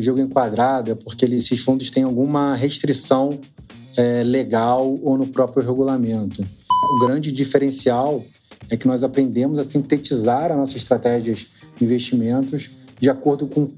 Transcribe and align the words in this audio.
digo 0.00 0.20
enquadrado, 0.20 0.90
é 0.90 0.94
porque 0.94 1.24
esses 1.26 1.60
fundos 1.60 1.90
têm 1.90 2.02
alguma 2.02 2.54
restrição 2.54 3.38
é, 3.96 4.22
legal 4.22 4.98
ou 5.02 5.16
no 5.16 5.26
próprio 5.26 5.62
regulamento. 5.62 6.42
O 6.96 7.06
grande 7.06 7.30
diferencial 7.30 8.24
é 8.68 8.76
que 8.76 8.86
nós 8.86 9.02
aprendemos 9.02 9.58
a 9.58 9.64
sintetizar 9.64 10.50
as 10.50 10.56
nossas 10.56 10.76
estratégias 10.76 11.46
de 11.76 11.84
investimentos 11.84 12.70
de 12.98 13.10
acordo 13.10 13.46
com 13.46 13.70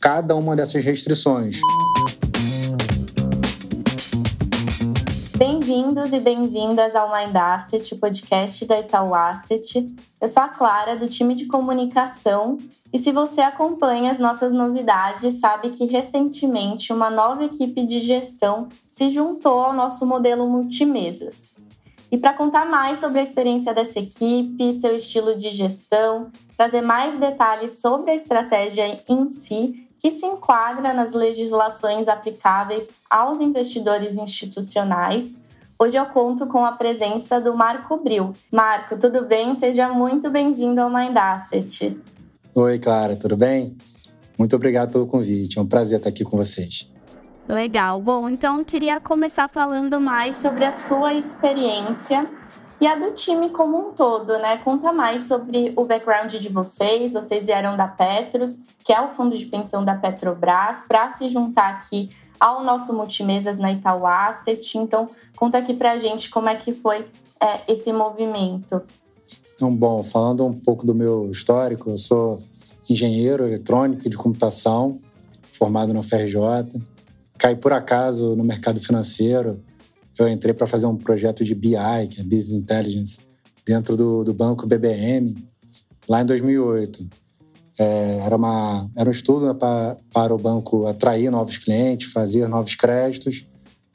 cada 0.00 0.34
uma 0.34 0.56
dessas 0.56 0.84
restrições. 0.84 1.60
Bem-vindos 5.40 6.12
e 6.12 6.20
bem-vindas 6.20 6.94
ao 6.94 7.10
Mind 7.10 7.34
Asset, 7.34 7.94
podcast 7.94 8.66
da 8.66 8.78
Itaú 8.78 9.14
Asset. 9.14 9.90
Eu 10.20 10.28
sou 10.28 10.42
a 10.42 10.48
Clara, 10.50 10.94
do 10.96 11.08
time 11.08 11.34
de 11.34 11.46
comunicação, 11.46 12.58
e 12.92 12.98
se 12.98 13.10
você 13.10 13.40
acompanha 13.40 14.10
as 14.10 14.18
nossas 14.18 14.52
novidades, 14.52 15.40
sabe 15.40 15.70
que 15.70 15.86
recentemente 15.86 16.92
uma 16.92 17.08
nova 17.08 17.42
equipe 17.42 17.86
de 17.86 18.00
gestão 18.00 18.68
se 18.86 19.08
juntou 19.08 19.60
ao 19.60 19.72
nosso 19.72 20.04
modelo 20.04 20.46
multimesas. 20.46 21.50
E 22.10 22.18
para 22.18 22.34
contar 22.34 22.66
mais 22.66 22.98
sobre 22.98 23.20
a 23.20 23.22
experiência 23.22 23.72
dessa 23.72 24.00
equipe, 24.00 24.72
seu 24.72 24.96
estilo 24.96 25.36
de 25.36 25.50
gestão, 25.50 26.30
trazer 26.56 26.80
mais 26.80 27.18
detalhes 27.18 27.80
sobre 27.80 28.10
a 28.10 28.14
estratégia 28.14 29.00
em 29.08 29.28
si, 29.28 29.88
que 29.96 30.10
se 30.10 30.26
enquadra 30.26 30.92
nas 30.92 31.14
legislações 31.14 32.08
aplicáveis 32.08 32.88
aos 33.08 33.40
investidores 33.40 34.16
institucionais, 34.16 35.40
Hoje 35.82 35.96
eu 35.96 36.04
conto 36.04 36.46
com 36.46 36.62
a 36.62 36.72
presença 36.72 37.40
do 37.40 37.56
Marco 37.56 37.96
Bril. 37.96 38.34
Marco, 38.52 38.98
tudo 38.98 39.24
bem? 39.24 39.54
Seja 39.54 39.88
muito 39.88 40.28
bem-vindo 40.28 40.78
ao 40.78 40.92
Mind 40.92 41.16
Asset. 41.16 41.98
Oi, 42.54 42.78
Clara, 42.78 43.16
tudo 43.16 43.34
bem? 43.34 43.74
Muito 44.38 44.54
obrigado 44.54 44.92
pelo 44.92 45.06
convite. 45.06 45.58
É 45.58 45.62
um 45.62 45.66
prazer 45.66 45.96
estar 45.96 46.10
aqui 46.10 46.22
com 46.22 46.36
vocês. 46.36 46.86
Legal. 47.48 48.00
Bom, 48.00 48.28
então 48.28 48.62
queria 48.62 49.00
começar 49.00 49.48
falando 49.48 50.00
mais 50.00 50.36
sobre 50.36 50.64
a 50.64 50.72
sua 50.72 51.14
experiência 51.14 52.28
e 52.80 52.86
a 52.86 52.94
do 52.94 53.12
time 53.12 53.50
como 53.50 53.78
um 53.78 53.92
todo, 53.92 54.38
né? 54.38 54.56
Conta 54.58 54.92
mais 54.92 55.24
sobre 55.24 55.72
o 55.76 55.84
background 55.84 56.32
de 56.34 56.48
vocês. 56.48 57.12
Vocês 57.12 57.44
vieram 57.44 57.76
da 57.76 57.86
Petros, 57.86 58.58
que 58.84 58.92
é 58.92 59.00
o 59.00 59.08
fundo 59.08 59.36
de 59.36 59.46
pensão 59.46 59.84
da 59.84 59.94
Petrobras, 59.94 60.84
para 60.88 61.10
se 61.10 61.28
juntar 61.28 61.68
aqui 61.70 62.10
ao 62.38 62.64
nosso 62.64 62.94
Multimesas 62.94 63.58
na 63.58 63.70
Itaú 63.70 64.06
Asset. 64.06 64.78
Então, 64.78 65.10
conta 65.36 65.58
aqui 65.58 65.74
para 65.74 65.92
a 65.92 65.98
gente 65.98 66.30
como 66.30 66.48
é 66.48 66.56
que 66.56 66.72
foi 66.72 67.04
é, 67.38 67.60
esse 67.70 67.92
movimento. 67.92 68.80
Então, 69.54 69.76
bom, 69.76 70.02
falando 70.02 70.46
um 70.46 70.58
pouco 70.58 70.86
do 70.86 70.94
meu 70.94 71.30
histórico, 71.30 71.90
eu 71.90 71.98
sou 71.98 72.38
engenheiro 72.88 73.44
eletrônico 73.46 74.08
de 74.08 74.16
computação, 74.16 74.98
formado 75.52 75.92
na 75.92 76.00
UFRJ. 76.00 76.38
Caí 77.40 77.56
por 77.56 77.72
acaso 77.72 78.36
no 78.36 78.44
mercado 78.44 78.78
financeiro. 78.80 79.58
Eu 80.18 80.28
entrei 80.28 80.52
para 80.52 80.66
fazer 80.66 80.84
um 80.84 80.94
projeto 80.94 81.42
de 81.42 81.54
BI, 81.54 81.72
que 82.10 82.20
é 82.20 82.22
Business 82.22 82.52
Intelligence, 82.52 83.18
dentro 83.64 83.96
do, 83.96 84.22
do 84.22 84.34
banco 84.34 84.66
BBM, 84.66 85.34
lá 86.06 86.20
em 86.20 86.26
2008. 86.26 87.08
É, 87.78 88.18
era, 88.26 88.36
uma, 88.36 88.90
era 88.94 89.08
um 89.08 89.10
estudo 89.10 89.46
né, 89.46 89.54
para, 89.54 89.96
para 90.12 90.34
o 90.34 90.38
banco 90.38 90.86
atrair 90.86 91.30
novos 91.30 91.56
clientes, 91.56 92.12
fazer 92.12 92.46
novos 92.46 92.74
créditos, 92.74 93.46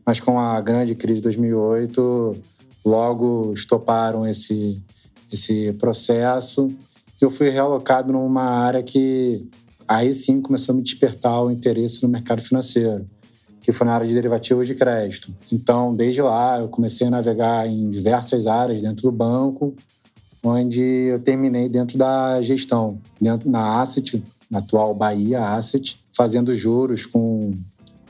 mas 0.03 0.19
com 0.19 0.39
a 0.39 0.59
grande 0.59 0.95
crise 0.95 1.19
de 1.19 1.25
2008, 1.25 2.35
logo 2.83 3.53
estoparam 3.53 4.25
esse, 4.25 4.81
esse 5.31 5.71
processo. 5.73 6.71
Eu 7.21 7.29
fui 7.29 7.49
realocado 7.49 8.11
numa 8.11 8.43
área 8.43 8.81
que 8.81 9.47
aí 9.87 10.15
sim 10.15 10.41
começou 10.41 10.73
a 10.73 10.75
me 10.75 10.81
despertar 10.81 11.43
o 11.43 11.51
interesse 11.51 12.01
no 12.01 12.09
mercado 12.09 12.41
financeiro, 12.41 13.07
que 13.65 13.71
foi 13.71 13.87
na 13.87 13.95
área 13.95 14.05
de 14.05 14.13
derivativos 14.13 14.67
de 14.67 14.75
crédito. 14.75 15.33
Então, 15.51 15.95
desde 15.95 16.21
lá, 16.21 16.59
eu 16.59 16.69
comecei 16.69 17.07
a 17.07 17.09
navegar 17.09 17.67
em 17.67 17.89
diversas 17.89 18.45
áreas 18.45 18.79
dentro 18.79 19.09
do 19.09 19.11
banco, 19.11 19.73
onde 20.43 20.83
eu 20.83 21.19
terminei 21.19 21.67
dentro 21.67 21.97
da 21.97 22.39
gestão, 22.43 22.99
dentro 23.19 23.49
na 23.49 23.81
Asset, 23.81 24.23
na 24.51 24.59
atual 24.59 24.93
Bahia 24.93 25.41
Asset, 25.41 25.99
fazendo 26.15 26.53
juros 26.53 27.07
com, 27.07 27.55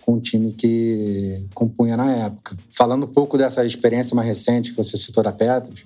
com 0.02 0.16
o 0.16 0.20
time 0.20 0.52
que 0.52 1.48
compunha 1.54 1.96
na 1.96 2.12
época. 2.12 2.58
Falando 2.72 3.06
um 3.06 3.14
pouco 3.14 3.38
dessa 3.38 3.64
experiência 3.64 4.14
mais 4.14 4.28
recente 4.28 4.72
que 4.72 4.78
você 4.78 4.98
citou 4.98 5.24
da 5.24 5.32
Petros, 5.32 5.86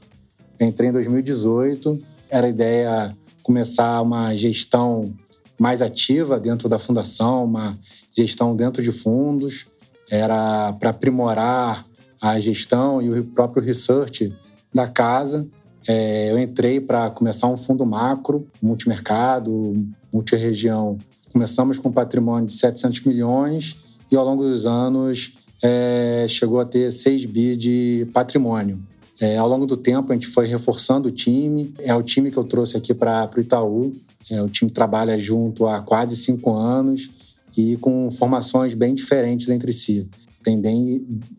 entrei 0.59 0.89
em 0.89 0.93
2018, 0.93 2.01
era 2.27 2.47
a 2.47 2.49
ideia 2.49 3.15
começar 3.43 4.01
uma 4.01 4.33
gestão 4.33 5.13
mais 5.59 5.79
ativa 5.79 6.39
dentro 6.39 6.67
da 6.67 6.79
fundação, 6.79 7.45
uma 7.45 7.77
gestão 8.23 8.55
dentro 8.55 8.81
de 8.81 8.91
fundos, 8.91 9.67
era 10.09 10.73
para 10.73 10.89
aprimorar 10.89 11.85
a 12.21 12.39
gestão 12.39 13.01
e 13.01 13.19
o 13.19 13.23
próprio 13.23 13.63
research 13.63 14.35
da 14.73 14.87
casa 14.87 15.47
é, 15.87 16.31
eu 16.31 16.37
entrei 16.37 16.79
para 16.79 17.09
começar 17.09 17.47
um 17.47 17.57
fundo 17.57 17.85
macro, 17.85 18.47
multimercado, 18.61 19.75
multiregião. 20.13 20.97
Começamos 21.31 21.79
com 21.79 21.89
um 21.89 21.91
patrimônio 21.91 22.47
de 22.47 22.53
700 22.53 23.01
milhões 23.05 23.75
e 24.11 24.15
ao 24.15 24.25
longo 24.25 24.43
dos 24.43 24.67
anos 24.67 25.33
é, 25.63 26.25
chegou 26.27 26.59
a 26.59 26.65
ter 26.65 26.91
6 26.91 27.25
bi 27.25 27.55
de 27.55 28.07
patrimônio. 28.13 28.79
É, 29.19 29.37
ao 29.37 29.49
longo 29.49 29.65
do 29.65 29.75
tempo, 29.75 30.11
a 30.11 30.15
gente 30.15 30.27
foi 30.27 30.45
reforçando 30.45 31.09
o 31.09 31.11
time. 31.11 31.73
É 31.79 31.93
o 31.95 32.01
time 32.01 32.29
que 32.31 32.37
eu 32.37 32.43
trouxe 32.43 32.77
aqui 32.77 32.93
para 32.93 33.29
o 33.35 33.39
Itaú. 33.39 33.95
É, 34.29 34.41
o 34.41 34.47
time 34.47 34.69
trabalha 34.69 35.17
junto 35.17 35.67
há 35.67 35.81
quase 35.81 36.15
cinco 36.15 36.53
anos 36.53 37.09
e 37.59 37.77
com 37.77 38.09
formações 38.09 38.73
bem 38.73 38.95
diferentes 38.95 39.49
entre 39.49 39.73
si. 39.73 40.09
Tem 40.43 40.61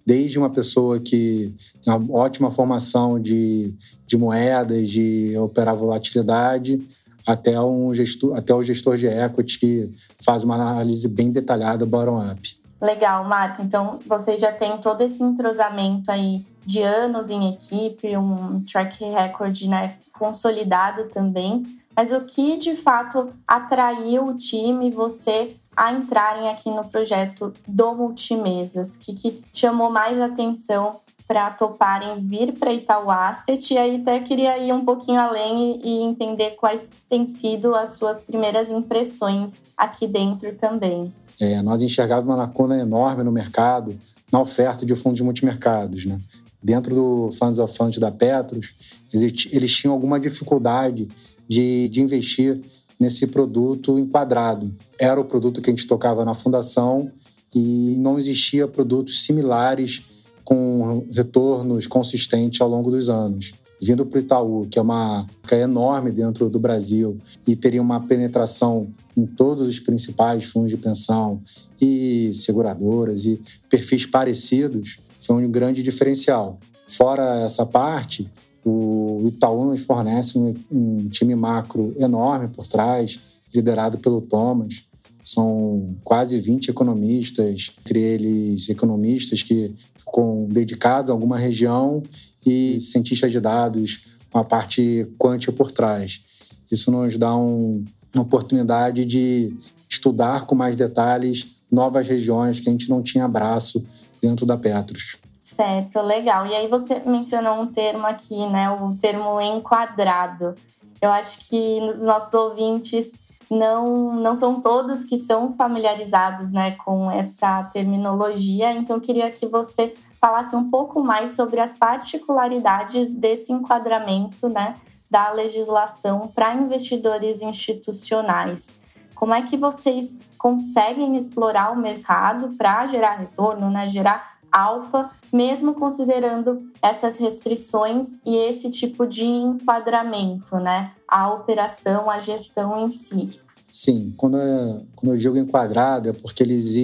desde 0.06 0.38
uma 0.38 0.50
pessoa 0.50 1.00
que 1.00 1.54
tem 1.82 1.94
uma 1.94 2.18
ótima 2.18 2.50
formação 2.50 3.18
de, 3.18 3.74
de 4.06 4.18
moedas, 4.18 4.88
de 4.88 5.34
operar 5.38 5.74
volatilidade, 5.74 6.78
até, 7.26 7.58
um 7.60 7.94
gestor, 7.94 8.36
até 8.36 8.54
o 8.54 8.62
gestor 8.62 8.96
de 8.96 9.06
equity 9.06 9.58
que 9.58 9.90
faz 10.22 10.44
uma 10.44 10.54
análise 10.54 11.08
bem 11.08 11.30
detalhada 11.30 11.86
bottom-up. 11.86 12.60
Legal, 12.80 13.24
Marco. 13.24 13.62
Então, 13.62 13.98
você 14.06 14.36
já 14.36 14.52
tem 14.52 14.78
todo 14.78 15.00
esse 15.02 15.22
entrosamento 15.22 16.10
aí 16.10 16.44
de 16.64 16.82
anos 16.82 17.30
em 17.30 17.54
equipe, 17.54 18.16
um 18.16 18.62
track 18.62 19.02
record 19.04 19.62
né, 19.62 19.96
consolidado 20.12 21.08
também. 21.08 21.62
Mas 21.96 22.12
o 22.12 22.20
que 22.22 22.58
de 22.58 22.76
fato 22.76 23.28
atraiu 23.46 24.26
o 24.26 24.36
time, 24.36 24.90
você 24.90 25.56
a 25.80 25.94
entrarem 25.94 26.50
aqui 26.50 26.68
no 26.68 26.84
projeto 26.84 27.54
do 27.66 27.94
Multimesas? 27.94 28.96
O 28.96 28.98
que, 28.98 29.14
que 29.14 29.42
chamou 29.54 29.90
mais 29.90 30.20
atenção 30.20 30.96
para 31.26 31.50
toparem 31.52 32.20
vir 32.20 32.52
para 32.52 32.70
Itaú 32.70 33.10
Asset? 33.10 33.72
E 33.72 33.78
aí 33.78 33.96
até 33.96 34.20
queria 34.20 34.58
ir 34.58 34.74
um 34.74 34.84
pouquinho 34.84 35.18
além 35.18 35.80
e 35.82 36.02
entender 36.02 36.50
quais 36.50 36.90
têm 37.08 37.24
sido 37.24 37.74
as 37.74 37.94
suas 37.94 38.22
primeiras 38.22 38.70
impressões 38.70 39.62
aqui 39.74 40.06
dentro 40.06 40.54
também. 40.54 41.10
É, 41.40 41.62
nós 41.62 41.80
enxergávamos 41.80 42.28
uma 42.28 42.36
lacuna 42.36 42.78
enorme 42.78 43.24
no 43.24 43.32
mercado, 43.32 43.98
na 44.30 44.38
oferta 44.38 44.84
de 44.84 44.94
fundos 44.94 45.22
multimercados. 45.22 46.04
Né? 46.04 46.20
Dentro 46.62 46.94
do 46.94 47.30
Funds 47.38 47.58
of 47.58 47.74
Funds 47.74 47.98
da 47.98 48.10
Petros, 48.10 48.74
eles 49.10 49.74
tinham 49.74 49.94
alguma 49.94 50.20
dificuldade 50.20 51.08
de, 51.48 51.88
de 51.88 52.02
investir 52.02 52.60
nesse 53.00 53.26
produto 53.26 53.98
enquadrado. 53.98 54.70
Era 54.98 55.18
o 55.18 55.24
produto 55.24 55.62
que 55.62 55.70
a 55.70 55.72
gente 55.72 55.86
tocava 55.86 56.24
na 56.24 56.34
fundação 56.34 57.10
e 57.52 57.96
não 57.98 58.18
existia 58.18 58.68
produtos 58.68 59.24
similares 59.24 60.02
com 60.44 61.06
retornos 61.10 61.86
consistentes 61.86 62.60
ao 62.60 62.68
longo 62.68 62.90
dos 62.90 63.08
anos. 63.08 63.54
Vindo 63.82 64.04
para 64.04 64.18
o 64.18 64.20
Itaú, 64.20 64.66
que 64.70 64.78
é 64.78 64.82
uma 64.82 65.26
marca 65.50 65.56
enorme 65.56 66.12
dentro 66.12 66.50
do 66.50 66.58
Brasil 66.60 67.16
e 67.46 67.56
teria 67.56 67.80
uma 67.80 68.00
penetração 68.00 68.88
em 69.16 69.24
todos 69.24 69.66
os 69.66 69.80
principais 69.80 70.44
fundos 70.44 70.70
de 70.70 70.76
pensão 70.76 71.40
e 71.80 72.32
seguradoras 72.34 73.24
e 73.24 73.40
perfis 73.70 74.04
parecidos, 74.04 74.98
foi 75.22 75.44
um 75.44 75.50
grande 75.50 75.82
diferencial. 75.82 76.58
Fora 76.86 77.40
essa 77.40 77.64
parte, 77.64 78.28
o 78.64 79.22
Itaú 79.26 79.64
nos 79.64 79.80
fornece 79.80 80.38
um, 80.38 80.54
um, 80.70 81.08
time 81.08 81.34
macro 81.34 81.94
enorme 81.98 82.48
por 82.48 82.66
trás, 82.66 83.18
liderado 83.54 83.98
pelo 83.98 84.20
Thomas. 84.20 84.84
São 85.24 85.96
quase 86.04 86.38
20 86.38 86.70
economistas, 86.70 87.72
entre 87.80 88.00
eles 88.00 88.68
economistas 88.68 89.42
que 89.42 89.74
ficam 89.96 90.46
dedicados 90.50 91.10
a 91.10 91.12
alguma 91.12 91.38
região 91.38 92.02
e 92.44 92.80
cientistas 92.80 93.32
de 93.32 93.40
dados 93.40 94.06
com 94.30 94.38
a 94.38 94.44
parte 94.44 95.06
quântica 95.18 95.52
por 95.52 95.70
trás. 95.70 96.22
Isso 96.70 96.90
nos 96.90 97.16
dá 97.18 97.36
um, 97.36 97.84
uma 98.14 98.22
oportunidade 98.22 99.04
de 99.04 99.52
estudar 99.88 100.46
com 100.46 100.54
mais 100.54 100.76
detalhes 100.76 101.46
novas 101.70 102.08
regiões 102.08 102.60
que 102.60 102.68
a 102.68 102.72
gente 102.72 102.88
não 102.88 103.02
tinha 103.02 103.26
braço 103.28 103.84
dentro 104.20 104.44
da 104.44 104.56
Petros. 104.56 105.16
Certo, 105.50 106.00
legal. 106.00 106.46
E 106.46 106.54
aí 106.54 106.68
você 106.68 107.02
mencionou 107.04 107.60
um 107.60 107.66
termo 107.66 108.06
aqui, 108.06 108.46
né? 108.46 108.70
O 108.70 108.94
termo 108.94 109.40
enquadrado. 109.40 110.54
Eu 111.02 111.10
acho 111.10 111.48
que 111.48 111.80
os 111.96 112.06
nossos 112.06 112.32
ouvintes 112.32 113.18
não, 113.50 114.14
não 114.14 114.36
são 114.36 114.60
todos 114.60 115.02
que 115.02 115.18
são 115.18 115.52
familiarizados 115.54 116.52
né, 116.52 116.76
com 116.84 117.10
essa 117.10 117.64
terminologia, 117.64 118.70
então 118.72 119.00
queria 119.00 119.28
que 119.32 119.44
você 119.44 119.92
falasse 120.20 120.54
um 120.54 120.70
pouco 120.70 121.02
mais 121.02 121.34
sobre 121.34 121.58
as 121.58 121.74
particularidades 121.74 123.16
desse 123.16 123.52
enquadramento 123.52 124.48
né, 124.48 124.76
da 125.10 125.32
legislação 125.32 126.28
para 126.32 126.54
investidores 126.54 127.42
institucionais. 127.42 128.78
Como 129.16 129.34
é 129.34 129.42
que 129.42 129.56
vocês 129.56 130.16
conseguem 130.38 131.16
explorar 131.16 131.72
o 131.72 131.76
mercado 131.76 132.50
para 132.56 132.86
gerar 132.86 133.16
retorno, 133.16 133.68
né, 133.68 133.88
gerar 133.88 134.38
alfa, 134.50 135.10
mesmo 135.32 135.74
considerando 135.74 136.70
essas 136.82 137.18
restrições 137.18 138.20
e 138.24 138.36
esse 138.36 138.70
tipo 138.70 139.06
de 139.06 139.24
enquadramento, 139.24 140.56
né? 140.56 140.92
A 141.06 141.32
operação, 141.32 142.10
a 142.10 142.20
gestão 142.20 142.84
em 142.84 142.90
si. 142.90 143.40
Sim, 143.72 144.12
quando, 144.16 144.36
é, 144.36 144.80
quando 144.96 145.12
eu 145.12 145.16
digo 145.16 145.36
enquadrado 145.36 146.08
é 146.08 146.12
porque 146.12 146.42
eles, 146.42 146.74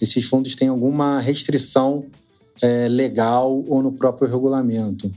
esses 0.00 0.24
fundos 0.24 0.56
têm 0.56 0.68
alguma 0.68 1.20
restrição 1.20 2.04
é, 2.60 2.88
legal 2.88 3.64
ou 3.68 3.82
no 3.82 3.92
próprio 3.92 4.28
regulamento. 4.28 5.10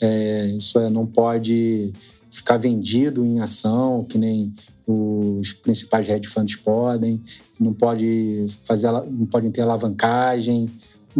É, 0.00 0.46
isso 0.56 0.78
é, 0.78 0.88
não 0.88 1.04
pode 1.04 1.92
ficar 2.30 2.56
vendido 2.56 3.24
em 3.24 3.40
ação, 3.40 4.04
que 4.08 4.16
nem 4.16 4.54
os 4.86 5.52
principais 5.52 6.08
hedge 6.08 6.28
funds 6.28 6.56
podem, 6.56 7.20
não 7.58 7.74
pode 7.74 8.46
fazer, 8.62 8.90
não 8.90 9.26
podem 9.26 9.50
ter 9.50 9.60
alavancagem 9.60 10.70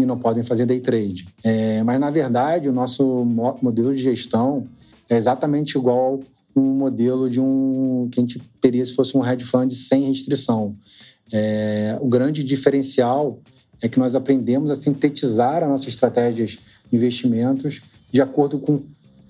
e 0.03 0.07
não 0.07 0.19
podem 0.19 0.43
fazer 0.43 0.67
day 0.67 0.81
trade. 0.81 1.27
É, 1.43 1.83
mas 1.83 1.99
na 1.99 2.11
verdade 2.11 2.69
o 2.69 2.73
nosso 2.73 3.25
modelo 3.63 3.95
de 3.95 4.03
gestão 4.03 4.67
é 5.09 5.17
exatamente 5.17 5.77
igual 5.77 6.21
um 6.55 6.63
modelo 6.63 7.31
de 7.31 7.41
um 7.41 8.09
que 8.11 8.19
a 8.19 8.23
gente 8.23 8.41
teria 8.61 8.85
se 8.85 8.95
fosse 8.95 9.17
um 9.17 9.27
hedge 9.27 9.45
fund 9.45 9.73
sem 9.73 10.05
restrição. 10.05 10.75
É, 11.33 11.97
o 12.01 12.09
grande 12.09 12.43
diferencial 12.43 13.39
é 13.81 13.89
que 13.89 13.99
nós 13.99 14.15
aprendemos 14.15 14.71
a 14.71 14.75
sintetizar 14.75 15.63
as 15.63 15.69
nossas 15.69 15.89
estratégias 15.89 16.59
de 16.91 16.97
investimentos 16.97 17.81
de 18.11 18.21
acordo 18.21 18.59
com 18.59 18.83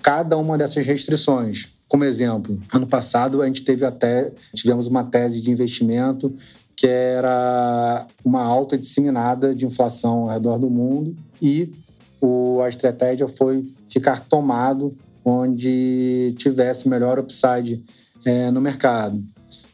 cada 0.03 0.37
uma 0.37 0.57
dessas 0.57 0.87
restrições. 0.87 1.69
Como 1.89 2.05
exemplo, 2.05 2.59
ano 2.73 2.87
passado 2.87 3.43
a 3.43 3.47
gente 3.47 3.63
teve 3.63 3.85
até 3.85 4.31
tivemos 4.55 4.87
uma 4.87 5.05
tese 5.05 5.41
de 5.41 5.51
investimento 5.51 6.35
que 6.79 6.87
era 6.87 8.07
uma 8.25 8.41
alta 8.41 8.79
disseminada 8.79 9.53
de 9.53 9.67
inflação 9.67 10.23
ao 10.23 10.29
redor 10.29 10.59
do 10.59 10.71
mundo 10.71 11.17
e 11.43 11.73
o, 12.21 12.61
a 12.63 12.69
estratégia 12.69 13.27
foi 13.27 13.69
ficar 13.89 14.21
tomado 14.21 14.97
onde 15.25 16.33
tivesse 16.39 16.89
melhor 16.89 17.19
upside 17.19 17.83
é, 18.25 18.53
no 18.53 18.61
mercado. 18.61 19.21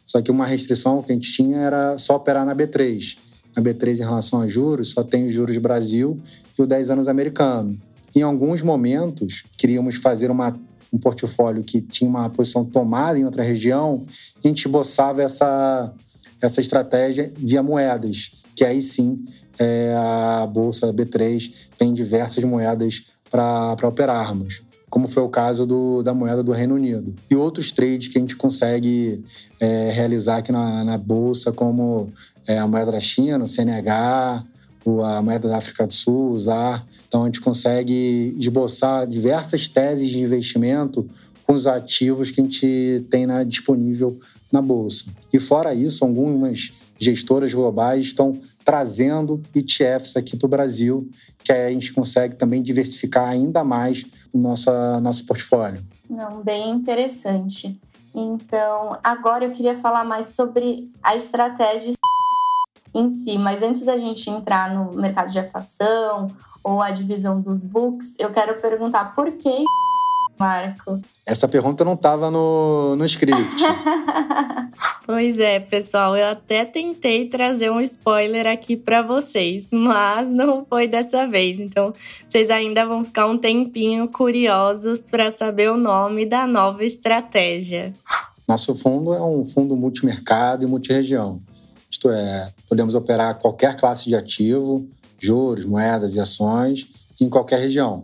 Só 0.06 0.22
que 0.22 0.30
uma 0.30 0.46
restrição 0.46 1.02
que 1.02 1.12
a 1.12 1.14
gente 1.14 1.30
tinha 1.30 1.58
era 1.58 1.98
só 1.98 2.16
operar 2.16 2.46
na 2.46 2.56
B3. 2.56 3.18
Na 3.54 3.62
B3, 3.62 3.98
em 3.98 4.04
relação 4.04 4.40
a 4.40 4.48
juros, 4.48 4.92
só 4.92 5.02
tem 5.02 5.26
os 5.26 5.32
juros 5.34 5.58
Brasil 5.58 6.16
e 6.58 6.62
o 6.62 6.66
10 6.66 6.88
anos 6.88 7.06
americano. 7.06 7.78
Em 8.16 8.22
alguns 8.22 8.62
momentos, 8.62 9.44
queríamos 9.58 9.96
fazer 9.96 10.30
uma 10.30 10.58
um 10.90 10.98
portfólio 10.98 11.64
que 11.64 11.80
tinha 11.80 12.08
uma 12.08 12.30
posição 12.30 12.64
tomada 12.64 13.18
em 13.18 13.24
outra 13.24 13.42
região, 13.42 14.06
a 14.42 14.46
gente 14.46 14.64
esboçava 14.66 15.22
essa, 15.22 15.92
essa 16.44 16.60
estratégia 16.60 17.32
via 17.36 17.62
moedas, 17.62 18.32
que 18.54 18.64
aí 18.64 18.82
sim 18.82 19.24
é, 19.58 19.94
a 19.96 20.46
Bolsa 20.46 20.92
B3 20.92 21.52
tem 21.78 21.94
diversas 21.94 22.44
moedas 22.44 23.04
para 23.30 23.76
operarmos, 23.88 24.62
como 24.90 25.08
foi 25.08 25.22
o 25.22 25.28
caso 25.28 25.66
do, 25.66 26.02
da 26.02 26.12
moeda 26.14 26.42
do 26.42 26.52
Reino 26.52 26.74
Unido. 26.74 27.14
E 27.30 27.34
outros 27.34 27.72
trades 27.72 28.08
que 28.08 28.18
a 28.18 28.20
gente 28.20 28.36
consegue 28.36 29.24
é, 29.58 29.90
realizar 29.90 30.38
aqui 30.38 30.52
na, 30.52 30.84
na 30.84 30.98
Bolsa, 30.98 31.50
como 31.50 32.10
é, 32.46 32.58
a 32.58 32.66
moeda 32.66 32.92
da 32.92 33.00
China, 33.00 33.44
o 33.44 33.46
CNH, 33.46 34.44
a 35.04 35.22
moeda 35.22 35.48
da 35.48 35.56
África 35.56 35.86
do 35.86 35.94
Sul, 35.94 36.30
usar. 36.30 36.86
Então, 37.08 37.22
a 37.22 37.26
gente 37.26 37.40
consegue 37.40 38.34
esboçar 38.38 39.06
diversas 39.06 39.68
teses 39.68 40.10
de 40.10 40.20
investimento 40.20 41.06
com 41.46 41.54
os 41.54 41.66
ativos 41.66 42.30
que 42.30 42.40
a 42.40 42.44
gente 42.44 43.04
tem 43.10 43.26
na, 43.26 43.44
disponível 43.44 44.18
na 44.50 44.62
Bolsa. 44.62 45.06
E 45.32 45.38
fora 45.38 45.74
isso, 45.74 46.04
algumas 46.04 46.72
gestoras 46.98 47.52
globais 47.52 48.04
estão 48.04 48.40
trazendo 48.64 49.42
ETFs 49.54 50.16
aqui 50.16 50.36
para 50.36 50.46
o 50.46 50.48
Brasil, 50.48 51.08
que 51.42 51.52
a 51.52 51.70
gente 51.70 51.92
consegue 51.92 52.36
também 52.36 52.62
diversificar 52.62 53.28
ainda 53.28 53.62
mais 53.62 54.06
o 54.32 54.38
nosso, 54.38 54.70
nosso 55.02 55.26
portfólio. 55.26 55.82
Não, 56.08 56.42
bem 56.42 56.70
interessante. 56.70 57.78
Então, 58.14 58.96
agora 59.02 59.44
eu 59.44 59.50
queria 59.50 59.76
falar 59.78 60.04
mais 60.04 60.28
sobre 60.28 60.88
a 61.02 61.16
estratégia 61.16 61.94
em 62.94 63.10
si. 63.10 63.36
Mas 63.36 63.62
antes 63.62 63.82
da 63.82 63.98
gente 63.98 64.30
entrar 64.30 64.72
no 64.72 64.94
mercado 64.94 65.30
de 65.30 65.38
atuação 65.38 66.28
ou 66.62 66.80
a 66.80 66.90
divisão 66.90 67.40
dos 67.40 67.62
books, 67.62 68.14
eu 68.18 68.30
quero 68.30 68.60
perguntar 68.60 69.14
por 69.14 69.32
que 69.32 69.64
Marco? 70.38 71.00
Essa 71.24 71.46
pergunta 71.46 71.84
não 71.84 71.94
estava 71.94 72.30
no, 72.30 72.96
no 72.96 73.04
script. 73.04 73.62
pois 75.06 75.38
é, 75.38 75.60
pessoal, 75.60 76.16
eu 76.16 76.26
até 76.26 76.64
tentei 76.64 77.28
trazer 77.28 77.70
um 77.70 77.80
spoiler 77.80 78.46
aqui 78.46 78.76
para 78.76 79.02
vocês, 79.02 79.68
mas 79.72 80.28
não 80.28 80.64
foi 80.64 80.88
dessa 80.88 81.26
vez. 81.26 81.60
Então, 81.60 81.92
vocês 82.28 82.50
ainda 82.50 82.84
vão 82.84 83.04
ficar 83.04 83.26
um 83.26 83.38
tempinho 83.38 84.08
curiosos 84.08 85.02
para 85.02 85.30
saber 85.30 85.70
o 85.70 85.76
nome 85.76 86.26
da 86.26 86.46
nova 86.46 86.84
estratégia. 86.84 87.92
Nosso 88.46 88.74
fundo 88.74 89.14
é 89.14 89.22
um 89.22 89.46
fundo 89.46 89.76
multimercado 89.76 90.64
e 90.64 90.66
multiregião. 90.66 91.40
Isto 91.90 92.10
é, 92.10 92.50
podemos 92.68 92.94
operar 92.94 93.38
qualquer 93.38 93.76
classe 93.76 94.08
de 94.08 94.16
ativo, 94.16 94.86
juros, 95.18 95.64
moedas 95.64 96.14
e 96.16 96.20
ações, 96.20 96.88
em 97.20 97.28
qualquer 97.28 97.60
região. 97.60 98.02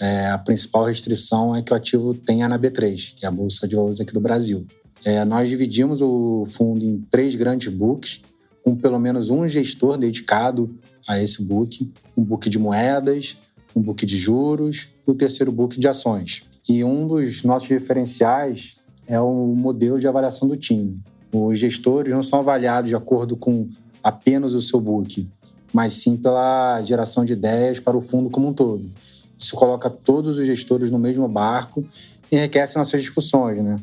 É, 0.00 0.28
a 0.28 0.38
principal 0.38 0.84
restrição 0.84 1.54
é 1.54 1.62
que 1.62 1.72
o 1.72 1.76
ativo 1.76 2.14
tenha 2.14 2.48
na 2.48 2.58
B3, 2.58 3.14
que 3.16 3.24
é 3.24 3.28
a 3.28 3.30
Bolsa 3.30 3.66
de 3.66 3.76
Valores 3.76 4.00
aqui 4.00 4.12
do 4.12 4.20
Brasil. 4.20 4.66
É, 5.04 5.24
nós 5.24 5.48
dividimos 5.48 6.00
o 6.00 6.44
fundo 6.46 6.84
em 6.84 7.00
três 7.10 7.34
grandes 7.34 7.68
books, 7.68 8.22
com 8.64 8.74
pelo 8.74 8.98
menos 8.98 9.30
um 9.30 9.46
gestor 9.46 9.98
dedicado 9.98 10.74
a 11.06 11.20
esse 11.20 11.42
book, 11.42 11.92
um 12.16 12.22
book 12.22 12.48
de 12.48 12.58
moedas, 12.58 13.36
um 13.76 13.82
book 13.82 14.06
de 14.06 14.16
juros 14.16 14.88
e 15.06 15.10
o 15.10 15.14
terceiro 15.14 15.52
book 15.52 15.78
de 15.78 15.86
ações. 15.86 16.42
E 16.66 16.82
um 16.82 17.06
dos 17.06 17.42
nossos 17.42 17.68
diferenciais 17.68 18.76
é 19.06 19.20
o 19.20 19.54
modelo 19.54 20.00
de 20.00 20.08
avaliação 20.08 20.48
do 20.48 20.56
time. 20.56 20.98
Os 21.30 21.58
gestores 21.58 22.12
não 22.12 22.22
são 22.22 22.38
avaliados 22.38 22.88
de 22.88 22.96
acordo 22.96 23.36
com 23.36 23.68
apenas 24.02 24.54
o 24.54 24.60
seu 24.60 24.80
book, 24.80 25.28
mas 25.72 25.94
sim 25.94 26.16
pela 26.16 26.80
geração 26.82 27.24
de 27.24 27.32
ideias 27.34 27.80
para 27.80 27.96
o 27.96 28.00
fundo 28.00 28.30
como 28.30 28.48
um 28.48 28.52
todo. 28.52 28.88
Isso 29.38 29.56
coloca 29.56 29.90
todos 29.90 30.38
os 30.38 30.46
gestores 30.46 30.90
no 30.90 30.98
mesmo 30.98 31.28
barco 31.28 31.86
e 32.30 32.36
enriquece 32.36 32.76
nossas 32.76 33.00
discussões, 33.00 33.62
né? 33.62 33.76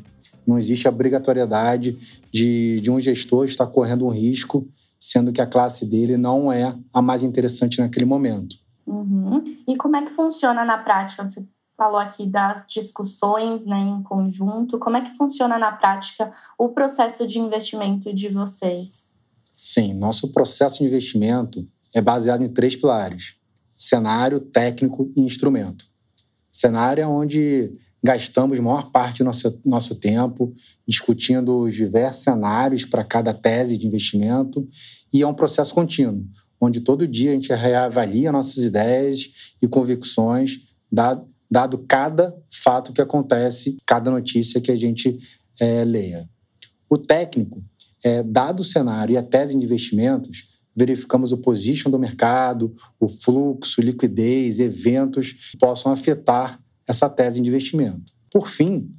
Não 0.46 0.58
existe 0.58 0.88
obrigatoriedade 0.88 1.98
de, 2.32 2.80
de 2.80 2.90
um 2.90 2.98
gestor 2.98 3.44
estar 3.44 3.66
correndo 3.66 4.06
um 4.06 4.10
risco, 4.10 4.66
sendo 4.98 5.32
que 5.32 5.40
a 5.40 5.46
classe 5.46 5.86
dele 5.86 6.16
não 6.16 6.52
é 6.52 6.76
a 6.92 7.00
mais 7.00 7.22
interessante 7.22 7.80
naquele 7.80 8.04
momento. 8.04 8.56
Uhum. 8.86 9.42
E 9.68 9.76
como 9.76 9.96
é 9.96 10.04
que 10.04 10.10
funciona 10.10 10.64
na 10.64 10.78
prática? 10.78 11.24
Você 11.24 11.46
falou 11.76 11.98
aqui 11.98 12.26
das 12.26 12.66
discussões 12.66 13.64
né, 13.64 13.78
em 13.78 14.02
conjunto. 14.02 14.78
Como 14.78 14.96
é 14.96 15.02
que 15.02 15.16
funciona 15.16 15.58
na 15.58 15.72
prática 15.72 16.32
o 16.58 16.68
processo 16.68 17.26
de 17.26 17.38
investimento 17.38 18.12
de 18.12 18.28
vocês? 18.28 19.14
Sim, 19.56 19.94
nosso 19.94 20.32
processo 20.32 20.78
de 20.78 20.84
investimento 20.84 21.66
é 21.94 22.00
baseado 22.00 22.42
em 22.42 22.48
três 22.48 22.74
pilares: 22.74 23.40
cenário, 23.82 24.38
técnico 24.38 25.12
e 25.16 25.22
instrumento. 25.22 25.86
Cenário 26.50 27.02
é 27.02 27.06
onde 27.06 27.72
gastamos 28.02 28.60
maior 28.60 28.92
parte 28.92 29.18
do 29.18 29.24
nosso, 29.24 29.60
nosso 29.64 29.94
tempo 29.96 30.54
discutindo 30.86 31.62
os 31.62 31.74
diversos 31.74 32.22
cenários 32.22 32.84
para 32.84 33.04
cada 33.04 33.34
tese 33.34 33.76
de 33.76 33.86
investimento 33.86 34.68
e 35.12 35.22
é 35.22 35.26
um 35.26 35.34
processo 35.34 35.74
contínuo, 35.74 36.24
onde 36.60 36.80
todo 36.80 37.08
dia 37.08 37.30
a 37.32 37.34
gente 37.34 37.52
reavalia 37.52 38.30
nossas 38.30 38.62
ideias 38.62 39.54
e 39.60 39.66
convicções, 39.66 40.58
dado, 40.90 41.28
dado 41.50 41.78
cada 41.78 42.36
fato 42.52 42.92
que 42.92 43.02
acontece, 43.02 43.78
cada 43.84 44.12
notícia 44.12 44.60
que 44.60 44.70
a 44.70 44.76
gente 44.76 45.18
é, 45.60 45.84
leia. 45.84 46.28
O 46.88 46.96
técnico, 46.96 47.64
é, 48.04 48.22
dado 48.22 48.60
o 48.60 48.64
cenário 48.64 49.14
e 49.14 49.16
a 49.16 49.22
tese 49.22 49.58
de 49.58 49.64
investimentos, 49.64 50.51
verificamos 50.74 51.32
o 51.32 51.38
position 51.38 51.90
do 51.90 51.98
mercado, 51.98 52.74
o 52.98 53.08
fluxo, 53.08 53.80
liquidez, 53.80 54.58
eventos 54.58 55.32
que 55.32 55.56
possam 55.56 55.92
afetar 55.92 56.60
essa 56.86 57.08
tese 57.08 57.40
de 57.40 57.48
investimento. 57.48 58.12
Por 58.30 58.48
fim, 58.48 58.90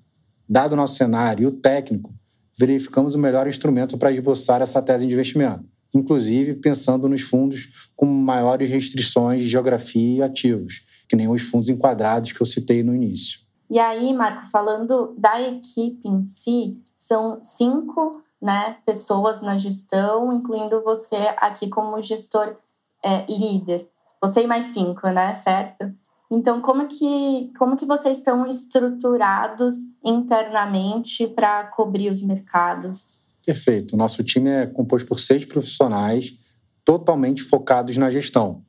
dado 0.47 0.73
o 0.73 0.75
nosso 0.75 0.95
cenário 0.95 1.43
e 1.43 1.47
o 1.47 1.51
técnico, 1.51 2.13
verificamos 2.57 3.15
o 3.15 3.19
melhor 3.19 3.47
instrumento 3.47 3.97
para 3.97 4.11
esboçar 4.11 4.61
essa 4.61 4.81
tese 4.81 5.07
de 5.07 5.13
investimento, 5.13 5.65
inclusive 5.93 6.55
pensando 6.55 7.09
nos 7.09 7.21
fundos 7.21 7.91
com 7.95 8.05
maiores 8.05 8.69
restrições 8.69 9.41
de 9.41 9.47
geografia 9.47 10.17
e 10.17 10.21
ativos, 10.21 10.85
que 11.07 11.15
nem 11.15 11.27
os 11.27 11.41
fundos 11.41 11.69
enquadrados 11.69 12.31
que 12.31 12.41
eu 12.41 12.45
citei 12.45 12.83
no 12.83 12.95
início. 12.95 13.39
E 13.69 13.79
aí, 13.79 14.13
Marco, 14.13 14.49
falando 14.51 15.15
da 15.17 15.41
equipe 15.41 16.07
em 16.07 16.21
si, 16.23 16.77
são 16.95 17.39
cinco 17.43 18.21
né, 18.43 18.75
pessoas 18.85 19.41
na 19.41 19.57
gestão, 19.57 20.33
incluindo 20.33 20.83
você 20.83 21.15
aqui 21.37 21.69
como 21.69 22.01
gestor 22.01 22.57
é, 23.01 23.25
líder. 23.25 23.87
Você 24.21 24.43
e 24.43 24.47
mais 24.47 24.65
cinco, 24.65 25.07
né? 25.07 25.33
Certo? 25.33 25.89
Então, 26.29 26.61
como 26.61 26.89
que, 26.89 27.53
como 27.57 27.77
que 27.77 27.85
vocês 27.85 28.17
estão 28.17 28.45
estruturados 28.45 29.75
internamente 30.03 31.25
para 31.25 31.67
cobrir 31.67 32.11
os 32.11 32.21
mercados? 32.21 33.21
Perfeito. 33.45 33.95
Nosso 33.95 34.21
time 34.23 34.49
é 34.49 34.67
composto 34.67 35.07
por 35.07 35.19
seis 35.19 35.45
profissionais 35.45 36.37
totalmente 36.83 37.41
focados 37.41 37.95
na 37.95 38.09
gestão. 38.09 38.61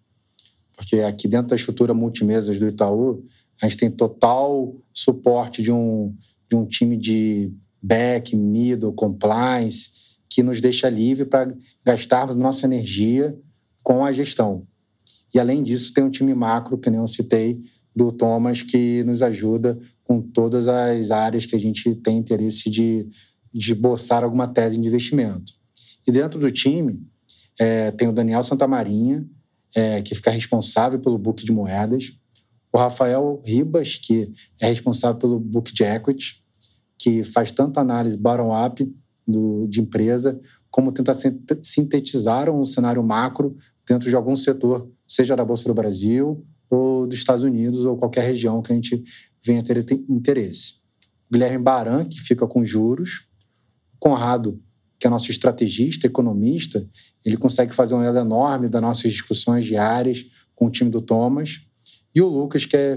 Porque 0.76 1.00
aqui 1.00 1.26
dentro 1.26 1.48
da 1.48 1.56
estrutura 1.56 1.92
multimesas 1.92 2.60
do 2.60 2.68
Itaú, 2.68 3.24
a 3.60 3.66
gente 3.66 3.78
tem 3.78 3.90
total 3.90 4.72
suporte 4.92 5.62
de 5.62 5.72
um, 5.72 6.14
de 6.48 6.54
um 6.54 6.64
time 6.64 6.96
de 6.96 7.52
back, 7.84 8.34
middle, 8.34 8.92
compliance, 8.94 9.90
que 10.30 10.42
nos 10.42 10.60
deixa 10.60 10.88
livre 10.88 11.26
para 11.26 11.54
gastarmos 11.84 12.34
nossa 12.34 12.64
energia 12.64 13.38
com 13.82 14.02
a 14.04 14.10
gestão. 14.10 14.66
E 15.32 15.38
além 15.38 15.62
disso, 15.62 15.92
tem 15.92 16.02
um 16.02 16.10
time 16.10 16.34
macro, 16.34 16.78
que 16.78 16.88
nem 16.88 16.98
eu 16.98 17.06
citei, 17.06 17.60
do 17.94 18.10
Thomas, 18.10 18.62
que 18.62 19.04
nos 19.04 19.22
ajuda 19.22 19.78
com 20.02 20.20
todas 20.20 20.66
as 20.66 21.10
áreas 21.10 21.44
que 21.44 21.54
a 21.54 21.58
gente 21.58 21.94
tem 21.96 22.16
interesse 22.16 22.70
de, 22.70 23.06
de 23.52 23.72
esboçar 23.72 24.24
alguma 24.24 24.48
tese 24.48 24.78
de 24.78 24.88
investimento. 24.88 25.52
E 26.06 26.10
dentro 26.10 26.40
do 26.40 26.50
time, 26.50 27.00
é, 27.58 27.90
tem 27.90 28.08
o 28.08 28.12
Daniel 28.12 28.42
Santamarinha, 28.42 29.28
é, 29.74 30.02
que 30.02 30.14
fica 30.14 30.30
responsável 30.30 30.98
pelo 30.98 31.18
book 31.18 31.44
de 31.44 31.52
moedas, 31.52 32.18
o 32.72 32.78
Rafael 32.78 33.40
Ribas, 33.44 33.96
que 33.96 34.32
é 34.60 34.66
responsável 34.66 35.16
pelo 35.16 35.38
book 35.38 35.72
de 35.72 35.84
equity, 35.84 36.43
que 36.98 37.22
faz 37.22 37.50
tanto 37.50 37.78
análise 37.78 38.16
bottom-up 38.16 38.90
de 39.68 39.80
empresa, 39.80 40.38
como 40.70 40.92
tentar 40.92 41.14
sintetizar 41.62 42.50
um 42.50 42.64
cenário 42.64 43.02
macro 43.02 43.56
dentro 43.86 44.08
de 44.08 44.16
algum 44.16 44.36
setor, 44.36 44.90
seja 45.06 45.36
da 45.36 45.44
Bolsa 45.44 45.66
do 45.66 45.74
Brasil 45.74 46.44
ou 46.70 47.06
dos 47.06 47.18
Estados 47.18 47.44
Unidos 47.44 47.84
ou 47.84 47.96
qualquer 47.96 48.24
região 48.24 48.60
que 48.60 48.72
a 48.72 48.74
gente 48.74 49.02
venha 49.42 49.62
ter 49.62 49.78
interesse. 50.08 50.80
Guilherme 51.30 51.62
Baran, 51.62 52.04
que 52.04 52.20
fica 52.20 52.46
com 52.46 52.64
juros. 52.64 53.28
Conrado, 53.98 54.60
que 54.98 55.06
é 55.06 55.10
nosso 55.10 55.30
estrategista, 55.30 56.06
economista, 56.06 56.86
ele 57.24 57.36
consegue 57.36 57.74
fazer 57.74 57.94
um 57.94 57.98
olhada 57.98 58.20
enorme 58.20 58.68
das 58.68 58.82
nossas 58.82 59.12
discussões 59.12 59.64
diárias 59.64 60.24
com 60.54 60.66
o 60.66 60.70
time 60.70 60.90
do 60.90 61.00
Thomas. 61.00 61.60
E 62.14 62.20
o 62.20 62.26
Lucas, 62.26 62.66
que 62.66 62.76
é 62.76 62.94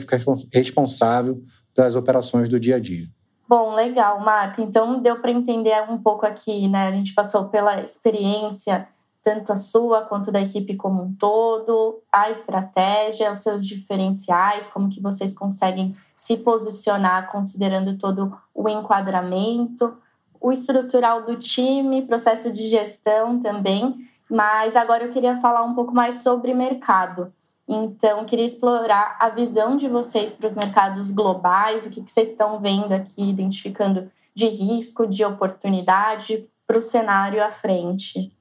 responsável 0.54 1.44
pelas 1.74 1.96
operações 1.96 2.50
do 2.50 2.60
dia 2.60 2.76
a 2.76 2.80
dia. 2.80 3.08
Bom, 3.48 3.74
legal, 3.74 4.20
Marco. 4.20 4.62
Então 4.62 5.00
deu 5.00 5.22
para 5.22 5.32
entender 5.32 5.82
um 5.90 5.98
pouco 5.98 6.26
aqui, 6.26 6.68
né? 6.68 6.88
A 6.88 6.92
gente 6.92 7.14
passou 7.14 7.46
pela 7.46 7.82
experiência, 7.82 8.88
tanto 9.24 9.54
a 9.54 9.56
sua 9.56 10.02
quanto 10.02 10.32
da 10.32 10.42
equipe 10.42 10.76
como 10.76 11.02
um 11.02 11.14
todo, 11.14 12.02
a 12.12 12.30
estratégia, 12.30 13.32
os 13.32 13.40
seus 13.40 13.66
diferenciais, 13.66 14.68
como 14.68 14.90
que 14.90 15.02
vocês 15.02 15.34
conseguem 15.34 15.96
se 16.14 16.36
posicionar 16.38 17.32
considerando 17.32 17.98
todo 17.98 18.38
o 18.54 18.68
enquadramento, 18.68 19.98
o 20.42 20.52
estrutural 20.52 21.24
do 21.24 21.38
time, 21.38 22.06
processo 22.06 22.52
de 22.52 22.68
gestão 22.68 23.40
também. 23.40 23.96
Mas 24.30 24.76
agora 24.76 25.06
eu 25.06 25.12
queria 25.12 25.40
falar 25.40 25.64
um 25.64 25.74
pouco 25.74 25.94
mais 25.94 26.22
sobre 26.22 26.54
mercado. 26.54 27.32
Então, 27.68 28.26
queria 28.26 28.46
explorar 28.46 29.18
a 29.20 29.30
visão 29.30 29.76
de 29.76 29.90
vocês 29.90 30.32
para 30.32 30.48
os 30.48 30.56
mercados 30.56 31.12
globais, 31.12 31.86
o 31.86 31.90
que, 31.90 32.02
que 32.02 32.10
vocês 32.10 32.30
estão 32.30 32.60
vendo 32.62 32.94
aqui, 32.94 33.30
identificando 33.30 34.10
de 34.34 34.48
risco, 34.48 35.06
de 35.06 35.26
oportunidade 35.26 36.48
para 36.66 36.80
o 36.80 36.82
cenário 36.82 37.44
à 37.44 37.52
frente. 37.52 38.32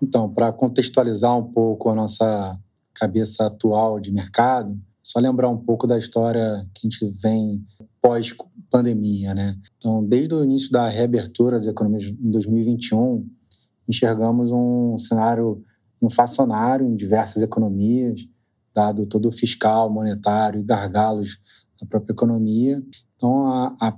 Então, 0.00 0.28
para 0.32 0.52
contextualizar 0.52 1.36
um 1.36 1.50
pouco 1.52 1.88
a 1.88 1.94
nossa 1.94 2.58
cabeça 2.94 3.46
atual 3.46 3.98
de 3.98 4.12
mercado, 4.12 4.78
só 5.02 5.18
lembrar 5.18 5.48
um 5.48 5.56
pouco 5.56 5.86
da 5.86 5.96
história 5.96 6.66
que 6.74 6.86
a 6.86 6.90
gente 6.90 7.20
vem 7.22 7.64
pós-pandemia, 8.02 9.34
né? 9.34 9.56
Então, 9.76 10.04
desde 10.04 10.34
o 10.34 10.44
início 10.44 10.70
da 10.70 10.88
reabertura 10.88 11.56
das 11.56 11.66
economias 11.66 12.04
em 12.04 12.30
2021, 12.30 13.26
enxergamos 13.88 14.52
um 14.52 14.98
cenário 14.98 15.64
inflacionário 16.02 16.86
em 16.86 16.94
diversas 16.94 17.42
economias, 17.42 18.26
dado 18.76 19.06
todo 19.06 19.28
o 19.28 19.32
fiscal, 19.32 19.90
monetário 19.90 20.60
e 20.60 20.62
gargalos 20.62 21.38
da 21.80 21.86
própria 21.86 22.12
economia. 22.12 22.82
Então, 23.16 23.46
a, 23.46 23.76
a 23.80 23.96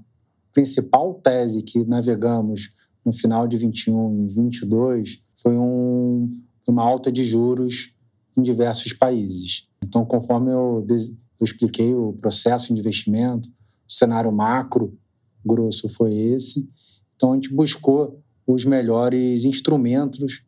principal 0.52 1.14
tese 1.14 1.62
que 1.62 1.84
navegamos 1.84 2.70
no 3.04 3.12
final 3.12 3.48
de 3.48 3.56
21 3.56 4.24
e 4.24 4.28
22 4.28 5.22
foi 5.34 5.56
um, 5.56 6.30
uma 6.66 6.82
alta 6.82 7.10
de 7.10 7.24
juros 7.24 7.94
em 8.36 8.42
diversos 8.42 8.92
países. 8.92 9.68
Então, 9.82 10.04
conforme 10.04 10.52
eu, 10.52 10.86
eu 10.88 11.44
expliquei 11.44 11.94
o 11.94 12.12
processo 12.12 12.72
de 12.72 12.80
investimento, 12.80 13.48
o 13.48 13.92
cenário 13.92 14.30
macro 14.30 14.96
grosso 15.44 15.88
foi 15.88 16.14
esse. 16.14 16.68
Então, 17.16 17.32
a 17.32 17.34
gente 17.34 17.52
buscou 17.52 18.22
os 18.46 18.64
melhores 18.64 19.44
instrumentos 19.44 20.44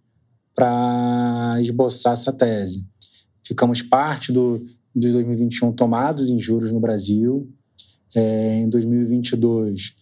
para 0.55 1.57
esboçar 1.61 2.13
essa 2.13 2.33
tese. 2.33 2.87
Ficamos 3.51 3.83
parte 3.83 4.31
do, 4.31 4.65
de 4.95 5.11
2021 5.11 5.73
tomados 5.73 6.29
em 6.29 6.39
juros 6.39 6.71
no 6.71 6.79
Brasil. 6.79 7.53
É, 8.15 8.59
em 8.59 8.69
2022, 8.69 9.93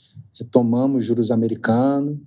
tomamos 0.51 1.07
juros 1.07 1.31
americanos, 1.31 2.19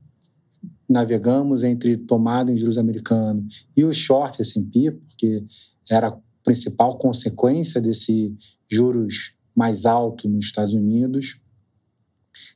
navegamos 0.89 1.63
entre 1.63 1.95
tomada 1.95 2.51
em 2.51 2.57
juros 2.57 2.75
americanos 2.75 3.67
e 3.77 3.83
o 3.83 3.93
short 3.93 4.41
S&P, 4.41 4.89
porque 4.89 5.45
era 5.87 6.07
a 6.07 6.17
principal 6.43 6.97
consequência 6.97 7.79
desse 7.79 8.35
juros 8.67 9.35
mais 9.55 9.85
alto 9.85 10.27
nos 10.27 10.45
Estados 10.45 10.73
Unidos. 10.73 11.39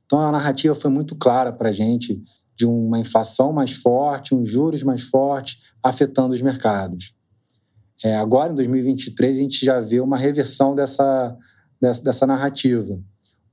Então 0.07 0.19
a 0.19 0.31
narrativa 0.31 0.73
foi 0.73 0.89
muito 0.89 1.15
clara 1.15 1.53
para 1.53 1.69
a 1.69 1.71
gente 1.71 2.19
de 2.55 2.65
uma 2.65 2.97
inflação 2.97 3.53
mais 3.53 3.73
forte, 3.73 4.33
uns 4.33 4.49
juros 4.49 4.81
mais 4.81 5.03
fortes 5.03 5.71
afetando 5.83 6.33
os 6.33 6.41
mercados. 6.41 7.13
É, 8.03 8.15
agora, 8.15 8.51
em 8.51 8.55
2023, 8.55 9.37
a 9.37 9.41
gente 9.41 9.65
já 9.65 9.79
vê 9.79 9.99
uma 9.99 10.17
reversão 10.17 10.75
dessa, 10.75 11.35
dessa, 11.79 12.03
dessa 12.03 12.27
narrativa, 12.27 12.99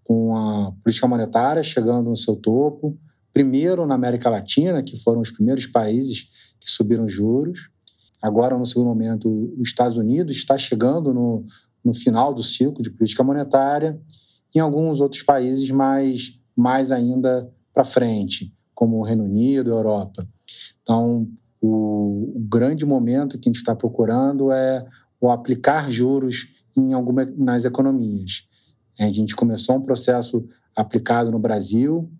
com 0.04 0.36
a 0.36 0.72
política 0.82 1.06
monetária 1.06 1.62
chegando 1.62 2.10
no 2.10 2.16
seu 2.16 2.36
topo, 2.36 2.98
primeiro 3.32 3.86
na 3.86 3.94
América 3.94 4.28
Latina, 4.28 4.82
que 4.82 4.96
foram 4.96 5.20
os 5.20 5.30
primeiros 5.30 5.66
países 5.66 6.54
que 6.60 6.68
subiram 6.68 7.08
juros. 7.08 7.70
Agora, 8.20 8.58
no 8.58 8.66
segundo 8.66 8.88
momento, 8.88 9.52
os 9.58 9.68
Estados 9.68 9.96
Unidos 9.96 10.36
está 10.36 10.58
chegando 10.58 11.14
no, 11.14 11.44
no 11.84 11.94
final 11.94 12.34
do 12.34 12.42
ciclo 12.42 12.82
de 12.82 12.90
política 12.90 13.24
monetária, 13.24 14.00
em 14.54 14.60
alguns 14.60 15.00
outros 15.00 15.22
países 15.22 15.70
mais, 15.70 16.38
mais 16.54 16.92
ainda 16.92 17.50
para 17.72 17.84
frente, 17.84 18.52
como 18.74 18.98
o 18.98 19.02
Reino 19.02 19.24
Unido, 19.24 19.72
a 19.72 19.76
Europa. 19.76 20.28
Então, 20.82 21.28
o, 21.62 22.44
grande 22.48 22.84
momento 22.84 23.38
que 23.38 23.48
a 23.48 23.50
gente 23.50 23.60
está 23.60 23.74
procurando 23.74 24.50
é 24.50 24.84
o 25.20 25.30
aplicar 25.30 25.88
juros 25.88 26.52
em 26.76 26.92
algumas 26.92 27.28
nas 27.38 27.64
economias. 27.64 28.48
A 28.98 29.10
gente 29.10 29.36
começou 29.36 29.76
um 29.76 29.80
processo 29.80 30.46
aplicado 30.74 31.30
no 31.30 31.38
Brasil, 31.38 32.10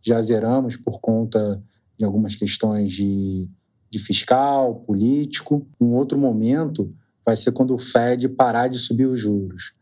já 0.00 0.20
zeramos 0.20 0.76
por 0.76 1.00
conta 1.00 1.62
de 1.98 2.04
algumas 2.04 2.36
questões 2.36 2.90
de, 2.90 3.50
de 3.90 3.98
fiscal, 3.98 4.76
político. 4.76 5.66
Um 5.80 5.92
outro 5.94 6.16
momento 6.16 6.94
vai 7.24 7.36
ser 7.36 7.52
quando 7.52 7.74
o 7.74 7.78
Fed 7.78 8.28
parar 8.28 8.68
de 8.68 8.78
subir 8.78 9.06
os 9.06 9.18
juros. 9.18 9.74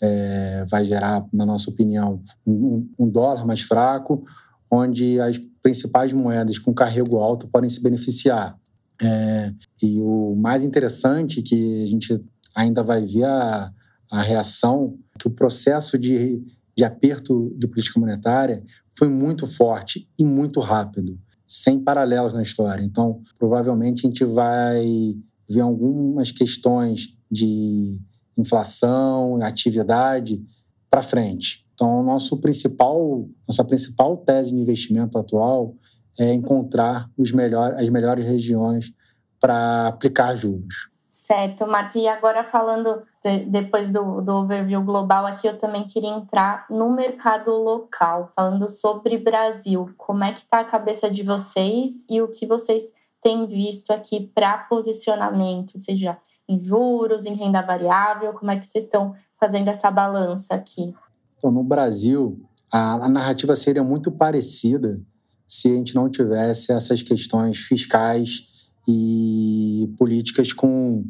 É, 0.00 0.64
vai 0.68 0.84
gerar, 0.84 1.26
na 1.32 1.46
nossa 1.46 1.70
opinião, 1.70 2.22
um, 2.46 2.88
um 2.98 3.08
dólar 3.08 3.46
mais 3.46 3.62
fraco, 3.62 4.24
onde 4.70 5.18
as 5.20 5.38
principais 5.62 6.12
moedas 6.12 6.58
com 6.58 6.74
carrego 6.74 7.18
alto 7.18 7.48
podem 7.48 7.68
se 7.68 7.82
beneficiar. 7.82 8.58
É, 9.02 9.52
e 9.82 10.00
o 10.00 10.34
mais 10.36 10.64
interessante 10.64 11.42
que 11.42 11.82
a 11.82 11.86
gente 11.86 12.24
ainda 12.54 12.82
vai 12.82 13.04
ver 13.04 13.24
a, 13.24 13.72
a 14.10 14.22
reação 14.22 14.98
que 15.18 15.26
o 15.26 15.30
processo 15.30 15.98
de, 15.98 16.42
de 16.76 16.84
aperto 16.84 17.54
de 17.56 17.66
política 17.66 18.00
monetária 18.00 18.62
foi 18.96 19.08
muito 19.08 19.46
forte 19.46 20.08
e 20.18 20.24
muito 20.24 20.60
rápido, 20.60 21.18
sem 21.46 21.78
paralelos 21.78 22.32
na 22.32 22.42
história. 22.42 22.82
Então, 22.82 23.20
provavelmente 23.38 24.06
a 24.06 24.08
gente 24.08 24.24
vai 24.24 25.14
ver 25.48 25.60
algumas 25.60 26.32
questões 26.32 27.14
de 27.30 28.00
inflação, 28.36 29.42
atividade 29.42 30.42
para 30.90 31.02
frente. 31.02 31.66
Então, 31.74 32.02
nosso 32.02 32.38
principal, 32.38 33.28
nossa 33.46 33.62
principal 33.62 34.16
tese 34.16 34.54
de 34.54 34.60
investimento 34.60 35.18
atual 35.18 35.74
é 36.18 36.32
encontrar 36.32 37.08
os 37.16 37.32
melhor, 37.32 37.74
as 37.74 37.88
melhores 37.88 38.24
regiões 38.24 38.92
para 39.40 39.88
aplicar 39.88 40.34
juros. 40.34 40.90
Certo, 41.08 41.66
Marco. 41.66 41.96
E 41.96 42.06
agora 42.06 42.44
falando 42.44 43.02
de, 43.24 43.46
depois 43.46 43.90
do, 43.90 44.20
do 44.20 44.32
overview 44.34 44.82
global 44.84 45.26
aqui, 45.26 45.46
eu 45.46 45.58
também 45.58 45.86
queria 45.86 46.10
entrar 46.10 46.66
no 46.68 46.90
mercado 46.90 47.50
local, 47.52 48.32
falando 48.36 48.68
sobre 48.68 49.16
Brasil. 49.16 49.90
Como 49.96 50.22
é 50.22 50.32
que 50.32 50.40
está 50.40 50.60
a 50.60 50.64
cabeça 50.64 51.10
de 51.10 51.22
vocês 51.22 52.04
e 52.08 52.20
o 52.20 52.28
que 52.28 52.46
vocês 52.46 52.92
têm 53.22 53.46
visto 53.46 53.92
aqui 53.92 54.30
para 54.34 54.58
posicionamento, 54.58 55.78
seja 55.78 56.18
em 56.46 56.60
juros, 56.60 57.24
em 57.24 57.34
renda 57.34 57.62
variável? 57.62 58.34
Como 58.34 58.50
é 58.50 58.58
que 58.58 58.66
vocês 58.66 58.84
estão 58.84 59.14
fazendo 59.40 59.68
essa 59.68 59.90
balança 59.90 60.54
aqui? 60.54 60.94
Então, 61.36 61.50
no 61.50 61.64
Brasil, 61.64 62.38
a, 62.70 63.06
a 63.06 63.08
narrativa 63.08 63.56
seria 63.56 63.82
muito 63.82 64.12
parecida 64.12 65.00
se 65.46 65.68
a 65.68 65.74
gente 65.74 65.94
não 65.94 66.10
tivesse 66.10 66.72
essas 66.72 67.02
questões 67.02 67.58
fiscais 67.58 68.68
e 68.88 69.92
políticas 69.96 70.52
com 70.52 71.04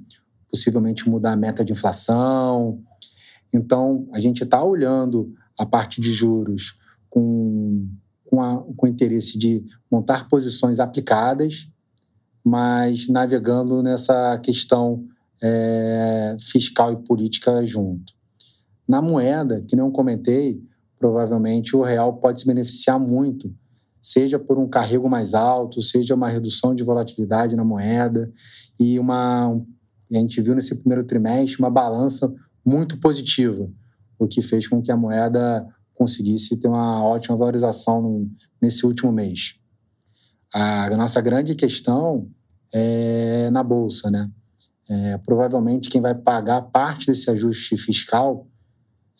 possivelmente 0.50 1.08
mudar 1.08 1.32
a 1.32 1.36
meta 1.36 1.64
de 1.64 1.72
inflação. 1.72 2.80
Então, 3.52 4.08
a 4.12 4.20
gente 4.20 4.42
está 4.44 4.62
olhando 4.62 5.32
a 5.58 5.66
parte 5.66 6.00
de 6.00 6.10
juros 6.10 6.78
com, 7.08 7.88
com, 8.24 8.42
a, 8.42 8.62
com 8.76 8.86
o 8.86 8.88
interesse 8.88 9.38
de 9.38 9.64
montar 9.90 10.28
posições 10.28 10.78
aplicadas, 10.78 11.68
mas 12.44 13.08
navegando 13.08 13.82
nessa 13.82 14.38
questão 14.38 15.04
é, 15.42 16.36
fiscal 16.40 16.92
e 16.92 16.96
política 16.96 17.64
junto. 17.64 18.14
Na 18.88 19.02
moeda, 19.02 19.62
que 19.62 19.74
não 19.74 19.90
comentei, 19.90 20.62
provavelmente 20.98 21.74
o 21.74 21.82
real 21.82 22.14
pode 22.14 22.40
se 22.40 22.46
beneficiar 22.46 22.98
muito 22.98 23.52
seja 24.06 24.38
por 24.38 24.56
um 24.56 24.68
carrego 24.68 25.08
mais 25.08 25.34
alto, 25.34 25.82
seja 25.82 26.14
uma 26.14 26.28
redução 26.28 26.72
de 26.72 26.84
volatilidade 26.84 27.56
na 27.56 27.64
moeda 27.64 28.32
e 28.78 29.00
uma 29.00 29.60
a 30.12 30.18
gente 30.18 30.40
viu 30.40 30.54
nesse 30.54 30.76
primeiro 30.76 31.02
trimestre 31.02 31.58
uma 31.58 31.68
balança 31.68 32.32
muito 32.64 33.00
positiva, 33.00 33.68
o 34.16 34.28
que 34.28 34.40
fez 34.40 34.68
com 34.68 34.80
que 34.80 34.92
a 34.92 34.96
moeda 34.96 35.66
conseguisse 35.92 36.56
ter 36.56 36.68
uma 36.68 37.02
ótima 37.02 37.36
valorização 37.36 38.30
nesse 38.62 38.86
último 38.86 39.10
mês. 39.10 39.56
A 40.54 40.88
nossa 40.96 41.20
grande 41.20 41.56
questão 41.56 42.30
é 42.72 43.50
na 43.50 43.64
bolsa, 43.64 44.08
né? 44.08 44.30
É, 44.88 45.18
provavelmente 45.18 45.90
quem 45.90 46.00
vai 46.00 46.14
pagar 46.14 46.62
parte 46.62 47.08
desse 47.08 47.28
ajuste 47.28 47.76
fiscal 47.76 48.46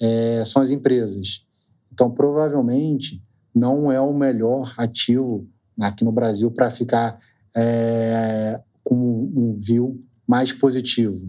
é, 0.01 0.45
são 0.45 0.63
as 0.63 0.71
empresas. 0.71 1.45
Então, 1.93 2.09
provavelmente, 2.09 3.21
não 3.57 3.91
é 3.91 3.99
o 3.99 4.13
melhor 4.13 4.75
ativo 4.77 5.49
aqui 5.81 6.05
no 6.05 6.13
Brasil 6.13 6.51
para 6.51 6.71
ficar 6.71 7.19
é, 7.57 8.61
com 8.85 8.95
um 8.95 9.59
view 9.59 9.99
mais 10.29 10.53
positivo. 10.53 11.27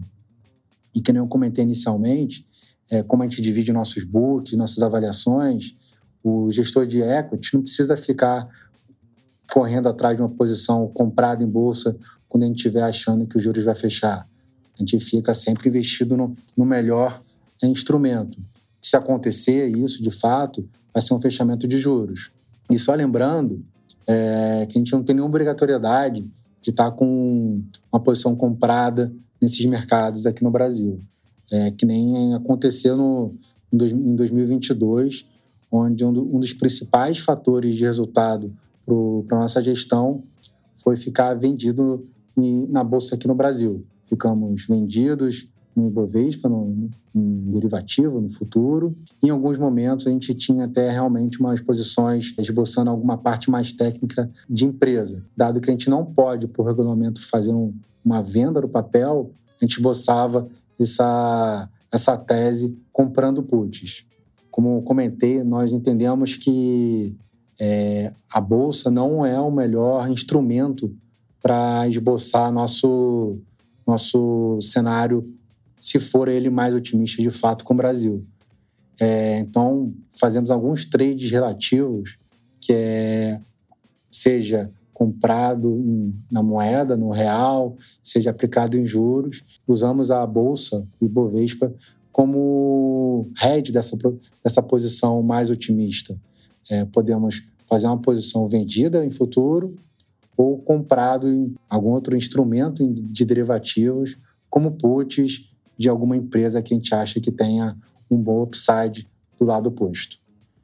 E 0.94 1.00
que 1.00 1.10
nem 1.10 1.22
eu 1.22 1.26
comentei 1.26 1.64
inicialmente, 1.64 2.46
é, 2.90 3.02
como 3.02 3.22
a 3.22 3.26
gente 3.26 3.40
divide 3.40 3.72
nossos 3.72 4.04
books, 4.04 4.52
nossas 4.52 4.82
avaliações, 4.82 5.74
o 6.22 6.50
gestor 6.50 6.84
de 6.84 7.00
equity 7.00 7.54
não 7.54 7.62
precisa 7.62 7.96
ficar 7.96 8.46
correndo 9.50 9.88
atrás 9.88 10.14
de 10.14 10.22
uma 10.22 10.28
posição 10.28 10.86
comprada 10.88 11.42
em 11.42 11.48
bolsa 11.48 11.96
quando 12.28 12.42
a 12.42 12.46
gente 12.46 12.56
estiver 12.56 12.82
achando 12.82 13.26
que 13.26 13.38
os 13.38 13.42
juros 13.42 13.64
vai 13.64 13.74
fechar. 13.74 14.28
A 14.74 14.78
gente 14.78 15.00
fica 15.00 15.32
sempre 15.32 15.70
investido 15.70 16.14
no, 16.14 16.34
no 16.54 16.66
melhor 16.66 17.22
instrumento. 17.62 18.38
Se 18.80 18.96
acontecer 18.96 19.68
isso, 19.68 20.02
de 20.02 20.10
fato, 20.10 20.68
vai 20.92 21.02
ser 21.02 21.14
um 21.14 21.20
fechamento 21.20 21.66
de 21.66 21.78
juros. 21.78 22.30
E 22.70 22.78
só 22.78 22.94
lembrando 22.94 23.64
é, 24.06 24.66
que 24.68 24.76
a 24.76 24.80
gente 24.80 24.92
não 24.92 25.02
tem 25.02 25.14
nenhuma 25.14 25.30
obrigatoriedade 25.30 26.30
de 26.60 26.70
estar 26.70 26.90
com 26.92 27.62
uma 27.92 28.00
posição 28.00 28.34
comprada 28.34 29.12
nesses 29.40 29.64
mercados 29.66 30.26
aqui 30.26 30.42
no 30.42 30.50
Brasil. 30.50 31.00
É, 31.50 31.70
que 31.70 31.86
nem 31.86 32.34
aconteceu 32.34 32.96
no, 32.96 33.34
em 33.72 34.14
2022, 34.14 35.26
onde 35.70 36.04
um, 36.04 36.12
dos 36.12 36.52
principais 36.52 37.18
fatores 37.18 37.76
de 37.76 37.84
resultado 37.84 38.52
para 39.26 39.36
a 39.36 39.40
nossa 39.40 39.60
gestão 39.60 40.22
foi 40.74 40.96
ficar 40.96 41.34
vendido 41.34 42.06
na 42.68 42.84
bolsa 42.84 43.14
aqui 43.14 43.26
no 43.26 43.34
Brasil. 43.34 43.84
Ficamos 44.06 44.66
vendidos 44.66 45.48
no 45.78 45.86
Ibovespa, 45.86 46.48
no, 46.48 46.90
no 47.14 47.52
derivativo, 47.52 48.20
no 48.20 48.28
futuro. 48.28 48.96
Em 49.22 49.30
alguns 49.30 49.56
momentos, 49.56 50.06
a 50.06 50.10
gente 50.10 50.34
tinha 50.34 50.64
até 50.64 50.90
realmente 50.90 51.38
umas 51.38 51.60
posições 51.60 52.34
esboçando 52.36 52.90
alguma 52.90 53.16
parte 53.16 53.48
mais 53.48 53.72
técnica 53.72 54.28
de 54.50 54.66
empresa. 54.66 55.24
Dado 55.36 55.60
que 55.60 55.70
a 55.70 55.72
gente 55.72 55.88
não 55.88 56.04
pode, 56.04 56.48
por 56.48 56.66
regulamento, 56.66 57.24
fazer 57.24 57.52
um, 57.52 57.72
uma 58.04 58.20
venda 58.20 58.60
no 58.60 58.68
papel, 58.68 59.30
a 59.60 59.64
gente 59.64 59.76
esboçava 59.76 60.48
essa, 60.78 61.68
essa 61.92 62.16
tese 62.16 62.76
comprando 62.92 63.42
puts. 63.42 64.04
Como 64.50 64.82
comentei, 64.82 65.44
nós 65.44 65.72
entendemos 65.72 66.36
que 66.36 67.14
é, 67.60 68.12
a 68.32 68.40
bolsa 68.40 68.90
não 68.90 69.24
é 69.24 69.38
o 69.40 69.50
melhor 69.50 70.10
instrumento 70.10 70.92
para 71.40 71.86
esboçar 71.86 72.52
nosso, 72.52 73.38
nosso 73.86 74.58
cenário 74.60 75.37
se 75.80 75.98
for 75.98 76.28
ele 76.28 76.50
mais 76.50 76.74
otimista 76.74 77.22
de 77.22 77.30
fato 77.30 77.64
com 77.64 77.74
o 77.74 77.76
Brasil. 77.76 78.24
É, 79.00 79.38
então, 79.38 79.94
fazemos 80.18 80.50
alguns 80.50 80.84
trades 80.84 81.30
relativos, 81.30 82.18
que 82.60 82.72
é, 82.72 83.40
seja 84.10 84.70
comprado 84.92 85.76
em, 85.78 86.12
na 86.30 86.42
moeda, 86.42 86.96
no 86.96 87.10
real, 87.10 87.76
seja 88.02 88.30
aplicado 88.30 88.76
em 88.76 88.84
juros. 88.84 89.60
Usamos 89.66 90.10
a 90.10 90.26
Bolsa, 90.26 90.84
o 91.00 91.06
Ibovespa, 91.06 91.72
como 92.10 93.30
head 93.36 93.70
dessa, 93.70 93.96
dessa 94.42 94.60
posição 94.60 95.22
mais 95.22 95.50
otimista. 95.50 96.18
É, 96.68 96.84
podemos 96.84 97.44
fazer 97.66 97.86
uma 97.86 98.00
posição 98.00 98.46
vendida 98.48 99.04
em 99.04 99.10
futuro 99.10 99.76
ou 100.36 100.58
comprado 100.58 101.28
em 101.28 101.54
algum 101.70 101.90
outro 101.90 102.16
instrumento 102.16 102.84
de 102.92 103.24
derivativos, 103.24 104.18
como 104.50 104.72
puts 104.72 105.48
de 105.78 105.88
alguma 105.88 106.16
empresa 106.16 106.60
que 106.60 106.74
a 106.74 106.76
gente 106.76 106.94
acha 106.94 107.20
que 107.20 107.30
tenha 107.30 107.76
um 108.10 108.16
bom 108.16 108.42
upside 108.42 109.06
do 109.38 109.44
lado 109.44 109.68
oposto. 109.68 110.18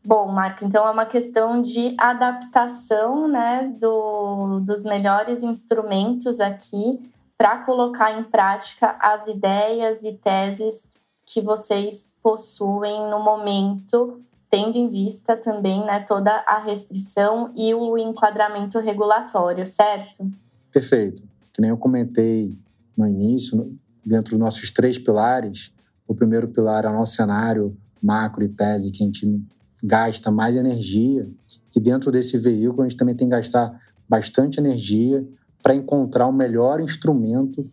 Bom, 0.07 0.27
Marco, 0.29 0.65
então 0.67 0.87
é 0.87 0.91
uma 0.91 1.07
questão 1.07 1.63
de 1.63 1.95
adaptação 1.97 3.27
né, 3.27 3.75
do, 3.81 4.61
dos 4.61 4.83
melhores 4.83 5.43
instrumentos 5.43 6.41
aqui 6.41 7.01
para 7.39 7.59
colocar 7.65 8.19
em 8.19 8.25
prática 8.25 8.97
as 9.01 9.27
ideias 9.27 10.03
e 10.05 10.13
teses 10.13 10.91
que 11.25 11.41
vocês 11.41 12.13
possuem 12.23 13.09
no 13.09 13.23
momento, 13.23 14.21
tendo 14.51 14.77
em 14.77 14.91
vista 14.91 15.37
também 15.37 15.83
né, 15.85 16.01
toda 16.01 16.45
a 16.47 16.59
restrição 16.59 17.51
e 17.57 17.75
o 17.75 17.97
enquadramento 17.97 18.79
regulatório, 18.79 19.67
certo? 19.67 20.31
Perfeito. 20.71 21.23
Que 21.53 21.63
nem 21.63 21.71
eu 21.71 21.79
comentei 21.79 22.59
no 22.97 23.07
início, 23.07 23.75
dentro 24.05 24.33
dos 24.33 24.39
nossos 24.39 24.71
três 24.71 24.99
pilares. 24.99 25.73
O 26.07 26.15
primeiro 26.15 26.49
pilar 26.49 26.85
é 26.85 26.89
o 26.89 26.93
nosso 26.93 27.15
cenário 27.15 27.77
macro 28.03 28.45
e 28.45 28.49
tese, 28.49 28.91
que 28.91 29.03
a 29.03 29.07
gente 29.07 29.43
gasta 29.83 30.31
mais 30.31 30.57
energia. 30.57 31.29
E 31.75 31.81
dentro 31.81 32.13
desse 32.13 32.39
veículo, 32.39 32.83
a 32.83 32.89
gente 32.89 32.99
também 32.99 33.15
tem 33.15 33.29
que 33.29 33.35
gastar 33.35 33.81
bastante 34.09 34.59
energia 34.59 35.27
para 35.63 35.75
encontrar 35.75 36.27
o 36.27 36.33
melhor 36.33 36.81
instrumento 36.81 37.67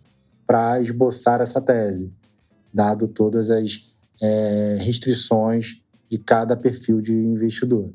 para 0.47 0.79
esboçar 0.79 1.41
essa 1.41 1.61
tese, 1.61 2.13
dado 2.73 3.07
todas 3.07 3.49
as 3.49 3.89
é, 4.21 4.77
restrições 4.79 5.81
de 6.09 6.17
cada 6.17 6.55
perfil 6.55 7.01
de 7.01 7.13
investidor. 7.13 7.91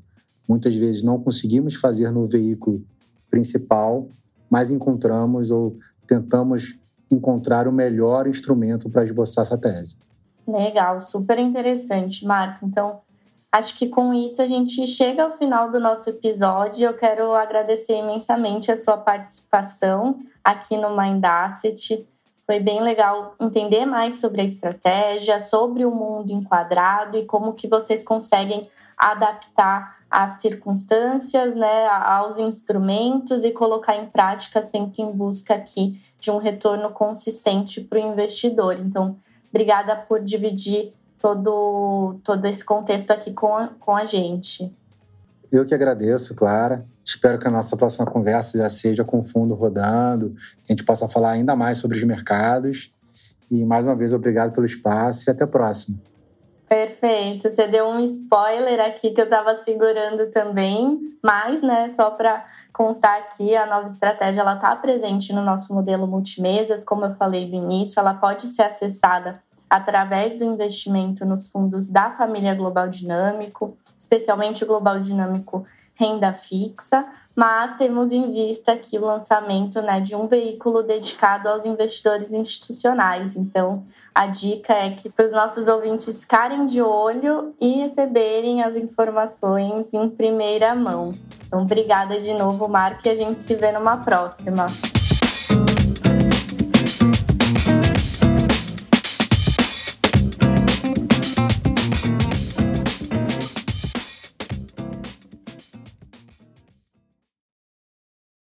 Muitas 0.49 0.75
vezes 0.75 1.03
não 1.03 1.21
conseguimos 1.21 1.75
fazer 1.75 2.11
no 2.11 2.27
veículo 2.27 2.85
principal, 3.31 4.09
mas 4.49 4.71
encontramos 4.71 5.51
ou 5.51 5.77
tentamos 6.07 6.79
encontrar 7.11 7.69
o 7.69 7.73
melhor 7.73 8.27
instrumento 8.27 8.91
para 8.91 9.05
esboçar 9.05 9.43
essa 9.43 9.59
tese. 9.59 9.97
Legal, 10.47 11.01
super 11.01 11.39
interessante, 11.39 12.25
Marco. 12.25 12.65
Então, 12.65 13.01
acho 13.51 13.77
que 13.77 13.89
com 13.89 14.15
isso 14.15 14.41
a 14.41 14.47
gente 14.47 14.87
chega 14.87 15.25
ao 15.25 15.33
final 15.33 15.71
do 15.71 15.81
nosso 15.81 16.09
episódio. 16.11 16.87
Eu 16.87 16.95
quero 16.95 17.35
agradecer 17.35 17.99
imensamente 17.99 18.71
a 18.71 18.77
sua 18.77 18.97
participação 18.97 20.21
aqui 20.45 20.77
no 20.77 20.97
Mind 20.97 21.25
Asset. 21.25 22.07
Foi 22.47 22.61
bem 22.61 22.81
legal 22.81 23.35
entender 23.41 23.85
mais 23.87 24.21
sobre 24.21 24.41
a 24.41 24.45
estratégia, 24.45 25.41
sobre 25.41 25.85
o 25.85 25.91
mundo 25.91 26.31
enquadrado 26.31 27.17
e 27.17 27.25
como 27.25 27.55
que 27.55 27.67
vocês 27.67 28.05
conseguem 28.05 28.69
adaptar 28.97 29.96
às 30.11 30.41
circunstâncias, 30.41 31.55
né, 31.55 31.87
aos 31.87 32.39
instrumentos 32.39 33.45
e 33.45 33.51
colocar 33.51 33.97
em 33.97 34.07
prática 34.07 34.63
sempre 34.63 35.03
em 35.03 35.11
busca 35.11 35.55
aqui 35.55 36.01
de 36.21 36.31
um 36.31 36.39
retorno 36.39 36.91
consistente 36.91 37.81
para 37.81 37.99
o 37.99 38.13
investidor. 38.13 38.79
Então, 38.79 39.17
obrigada 39.51 39.97
por 39.97 40.21
dividir 40.21 40.93
todo, 41.19 42.19
todo 42.23 42.45
esse 42.47 42.65
contexto 42.65 43.11
aqui 43.11 43.33
com 43.33 43.57
a, 43.57 43.69
com 43.81 43.97
a 43.97 44.05
gente. 44.05 44.73
Eu 45.51 45.65
que 45.65 45.75
agradeço, 45.75 46.35
Clara. 46.35 46.85
Espero 47.05 47.39
que 47.39 47.47
a 47.47 47.51
nossa 47.51 47.77
próxima 47.77 48.05
conversa 48.07 48.59
já 48.59 48.69
seja 48.69 49.05
com 49.05 49.19
o 49.19 49.23
fundo 49.23 49.55
rodando, 49.55 50.31
que 50.65 50.73
a 50.73 50.73
gente 50.73 50.85
possa 50.85 51.09
falar 51.09 51.31
ainda 51.31 51.55
mais 51.55 51.79
sobre 51.79 51.97
os 51.97 52.05
mercados. 52.05 52.93
E 53.51 53.65
mais 53.65 53.87
uma 53.87 53.95
vez, 53.95 54.13
obrigado 54.13 54.53
pelo 54.53 54.67
espaço 54.67 55.29
e 55.29 55.31
até 55.31 55.45
a 55.45 55.47
próxima. 55.47 55.99
Perfeito. 56.69 57.49
Você 57.49 57.67
deu 57.69 57.87
um 57.87 58.01
spoiler 58.01 58.81
aqui 58.81 59.11
que 59.11 59.21
eu 59.21 59.27
estava 59.27 59.57
segurando 59.57 60.31
também, 60.31 61.17
mas, 61.23 61.63
né, 61.63 61.93
só 61.95 62.11
para 62.11 62.45
constar 62.73 63.19
aqui, 63.19 63.57
a 63.57 63.67
nova 63.67 63.87
estratégia 63.87 64.41
ela 64.41 64.55
está 64.55 64.75
presente 64.77 65.33
no 65.33 65.43
nosso 65.43 65.73
modelo 65.73 66.07
multimesas, 66.07 66.85
como 66.85 67.05
eu 67.05 67.15
falei 67.15 67.49
no 67.49 67.55
início, 67.55 67.99
ela 67.99 68.15
pode 68.15 68.49
ser 68.49 68.63
acessada 68.63 69.43
através 69.69 70.37
do 70.37 70.45
investimento 70.45 71.25
nos 71.25 71.49
fundos 71.49 71.89
da 71.89 72.11
família 72.11 72.55
Global 72.55 72.89
Dinâmico, 72.89 73.77
especialmente 73.99 74.63
o 74.63 74.67
Global 74.67 75.01
Dinâmico 75.01 75.67
Renda 75.95 76.35
Fixa, 76.35 77.07
mas 77.37 77.77
temos 77.77 78.11
em 78.11 78.33
vista 78.33 78.73
aqui 78.73 78.97
o 78.97 79.05
lançamento 79.05 79.83
né, 79.83 80.01
de 80.01 80.17
um 80.17 80.27
veículo 80.27 80.83
dedicado 80.83 81.51
aos 81.51 81.67
investidores 81.67 82.33
institucionais. 82.33 83.37
Então, 83.37 83.85
a 84.15 84.27
dica 84.27 84.73
é 84.73 84.93
que 84.93 85.11
para 85.11 85.27
os 85.27 85.33
nossos 85.33 85.69
ouvintes 85.69 86.23
ficarem 86.23 86.65
de 86.65 86.81
olho 86.81 87.55
e 87.61 87.83
receberem 87.83 88.63
as 88.63 88.75
informações 88.75 89.93
em 89.93 90.09
primeira 90.09 90.75
mão. 90.75 91.13
Então, 91.47 91.61
obrigada 91.61 92.19
de 92.19 92.33
novo, 92.33 92.67
Marco, 92.67 93.07
e 93.07 93.11
a 93.11 93.15
gente 93.15 93.43
se 93.43 93.55
vê 93.55 93.71
numa 93.71 93.99
próxima. 93.99 94.65